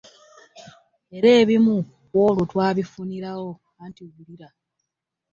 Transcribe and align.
Era 1.15 1.29
ebimu 1.41 1.75
ku 2.07 2.15
olwo 2.27 2.43
twabifunirawo, 2.51 3.49
anti 3.83 4.01
wulira. 4.09 4.47